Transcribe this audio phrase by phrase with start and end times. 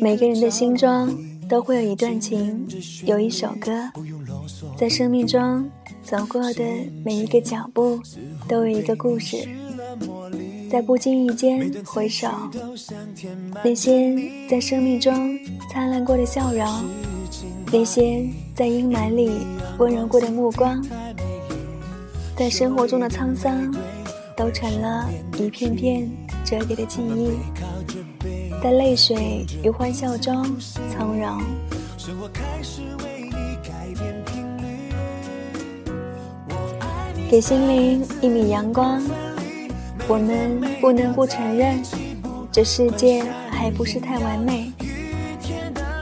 [0.00, 1.16] 每个人的心中
[1.48, 2.66] 都会有一段情，
[3.06, 3.90] 有一首歌，
[4.76, 5.70] 在生命中
[6.02, 6.62] 走过的
[7.04, 7.98] 每一个脚步，
[8.46, 9.48] 都有一个故事。
[10.70, 12.28] 在不经意间回首，
[13.64, 14.14] 那些
[14.50, 15.38] 在生命中
[15.72, 16.66] 灿烂过的笑容，
[17.72, 19.30] 那些在阴霾里
[19.78, 20.84] 温柔过的目光，
[22.36, 23.72] 在生活中的沧桑，
[24.36, 25.08] 都成了
[25.38, 26.10] 一片片
[26.44, 27.30] 折叠的记忆，
[28.62, 30.44] 在泪水与欢笑中
[30.92, 31.42] 从容。
[37.30, 39.02] 给心灵一米阳光。
[40.06, 41.80] 我们不能不承认，
[42.52, 44.70] 这世界还不是太完美。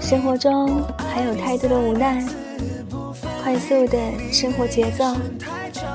[0.00, 2.26] 生活中还有太多的无奈，
[3.42, 3.98] 快速的
[4.32, 5.04] 生活节奏，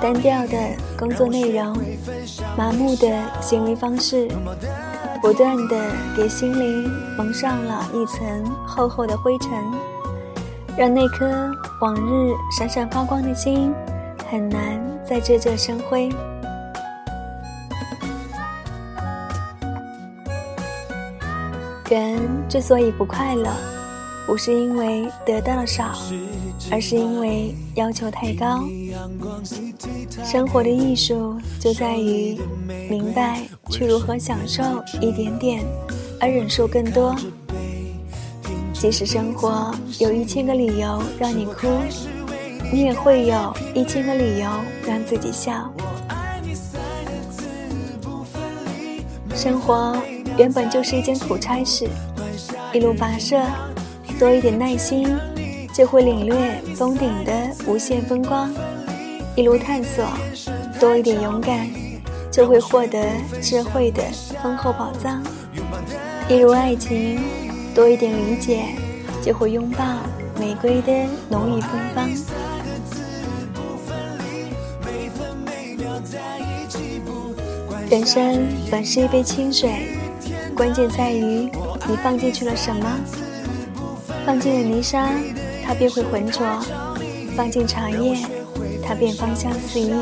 [0.05, 0.55] 单调的
[0.95, 1.75] 工作内容，
[2.55, 3.07] 麻木的
[3.41, 4.29] 行为方式，
[5.19, 9.49] 不断的给心灵蒙上了一层厚厚的灰尘，
[10.77, 11.49] 让那颗
[11.81, 13.73] 往日闪闪发光的心，
[14.29, 16.07] 很难再炙热生辉。
[21.89, 23.49] 人之所以不快乐，
[24.25, 25.93] 不是因为得到的少，
[26.71, 28.63] 而是因为要求太高。
[30.23, 32.37] 生活的艺术就在于
[32.89, 34.63] 明白去如何享受
[34.99, 35.63] 一点点，
[36.19, 37.15] 而忍受更多。
[38.73, 41.67] 即使生活有一千个理由让你哭，
[42.71, 44.49] 你也会有一千个理由
[44.85, 45.71] 让自己笑。
[49.35, 49.95] 生活。
[50.37, 51.87] 原本就是一件苦差事，
[52.73, 53.41] 一路跋涉，
[54.17, 55.13] 多一点耐心，
[55.73, 57.31] 就会领略峰顶的
[57.67, 58.49] 无限风光；
[59.35, 60.05] 一路探索，
[60.79, 61.69] 多一点勇敢，
[62.31, 63.05] 就会获得
[63.41, 64.01] 智慧的
[64.41, 65.21] 丰厚宝藏；
[66.29, 67.19] 一如爱情，
[67.73, 68.63] 多一点理解，
[69.21, 69.83] 就会拥抱
[70.39, 70.93] 玫瑰的
[71.29, 72.09] 浓郁芬芳。
[77.89, 79.97] 人生本是一杯清水。
[80.55, 81.49] 关键在于
[81.85, 83.24] 你放进去了什么。
[84.25, 85.07] 放进了泥沙，
[85.63, 86.41] 它便会浑浊；
[87.37, 88.17] 放进茶叶，
[88.83, 89.93] 它便芳香四溢。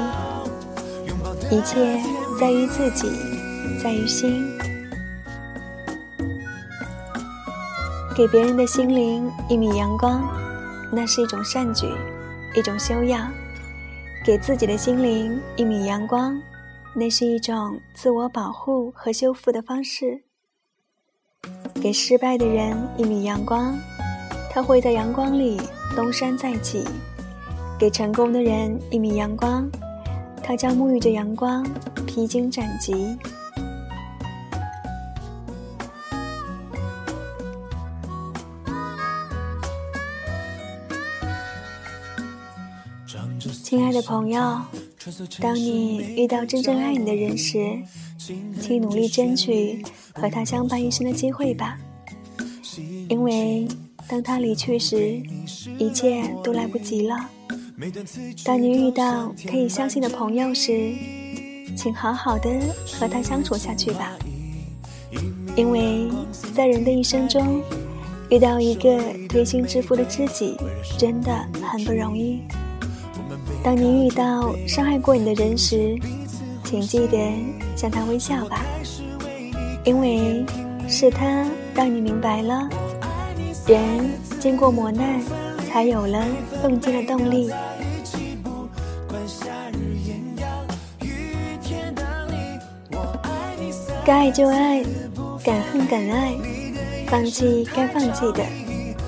[1.52, 2.02] 一切
[2.40, 3.12] 在于自己，
[3.84, 4.44] 在于心。
[8.16, 10.24] 给别人的心灵一米阳光，
[10.90, 11.86] 那是一种善举，
[12.56, 13.28] 一种修养；
[14.26, 16.42] 给自己的心灵一米阳光，
[16.96, 20.24] 那是一种自我保护和修复的方式。
[21.82, 23.78] 给失败的人一米阳光，
[24.54, 25.60] 他会在阳光里
[25.96, 26.84] 东山再起；
[27.80, 29.68] 给成功的人一米阳光，
[30.44, 31.66] 他将沐浴着阳光，
[32.06, 33.18] 披荆斩棘。
[43.64, 44.62] 亲爱的朋友，
[45.42, 47.82] 当你遇到真正爱你的人时，
[48.62, 49.84] 请努力争取。
[50.14, 51.76] 和他相伴一生的机会吧，
[53.10, 53.68] 因为
[54.14, 55.20] 当他离去时，
[55.80, 57.18] 一切都来不及了。
[58.46, 60.92] 当你遇到可以相信的朋友时，
[61.76, 62.48] 请好好的
[62.92, 64.12] 和他相处下去吧，
[65.56, 66.08] 因为
[66.54, 67.60] 在人的一生中，
[68.30, 70.56] 遇到一个推心置腹的知己，
[70.96, 72.40] 真的很不容易。
[73.64, 75.98] 当你遇到伤害过你的人时，
[76.64, 77.18] 请记得
[77.76, 78.64] 向他微笑吧。
[79.84, 80.46] 因为
[80.88, 82.70] 是他让你明白了，
[83.66, 83.80] 人
[84.42, 85.22] 经过磨难，
[85.70, 86.20] 才有了
[86.62, 87.50] 奋进的动力。
[94.04, 94.84] 该爱就爱，
[95.42, 96.34] 敢恨敢爱，
[97.08, 98.44] 放弃该放弃的，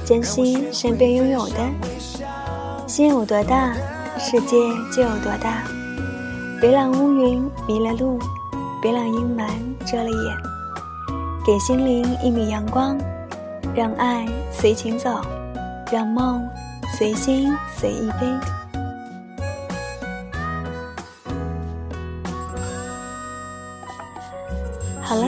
[0.06, 1.58] 珍惜身边拥有的。
[2.88, 3.76] 心有多大，
[4.18, 4.56] 世界
[4.96, 5.64] 就有多大。
[6.62, 8.18] 别让乌云迷了路，
[8.82, 9.50] 别让阴霾
[9.86, 10.38] 遮了眼。
[11.46, 12.98] 给心灵一米阳光，
[13.76, 15.22] 让爱随情走，
[15.92, 16.48] 让梦
[16.98, 18.26] 随心随意飞。
[25.02, 25.28] 好了，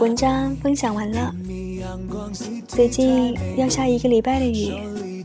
[0.00, 1.30] 文章分享完了。
[2.66, 5.24] 最近要下一个礼拜的雨，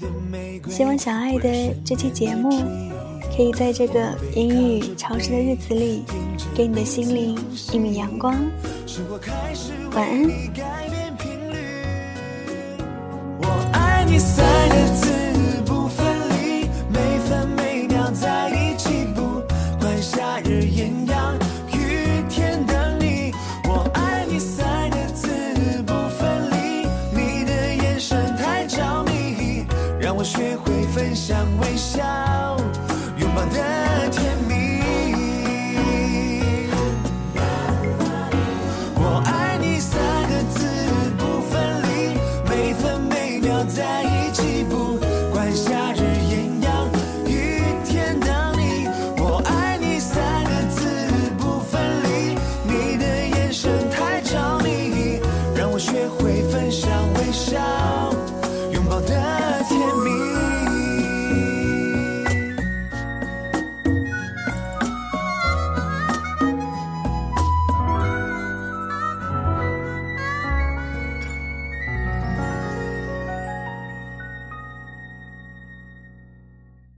[0.67, 2.49] 希望小爱的这期节目
[3.35, 6.03] 可以在这个阴雨潮湿的日子里，
[6.53, 7.37] 给你的心灵
[7.71, 8.35] 一米阳光。
[9.93, 10.96] 晚安。
[14.09, 19.41] 你三个字不分离，每分每秒在一起，不
[19.79, 21.35] 管夏日炎阳，
[21.73, 23.33] 雨天等你。
[23.65, 25.27] 我爱你三个字
[25.85, 29.65] 不分离，你的眼神太着迷，
[29.99, 32.01] 让我学会分享微笑，
[33.19, 34.56] 拥抱的甜蜜。